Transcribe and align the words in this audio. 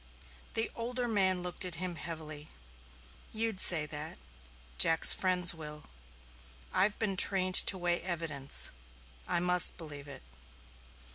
The 0.55 0.71
older 0.73 1.07
man 1.07 1.43
looked 1.43 1.63
at 1.63 1.75
him 1.75 1.93
heavily. 1.93 2.47
"You'd 3.31 3.59
say 3.59 3.85
that. 3.85 4.17
Jack's 4.79 5.13
friends 5.13 5.53
will. 5.53 5.83
I've 6.73 6.97
been 6.97 7.15
trained 7.15 7.53
to 7.53 7.77
weigh 7.77 8.01
evidence 8.01 8.71
I 9.27 9.39
must 9.39 9.77
believe 9.77 10.07
it." 10.07 10.23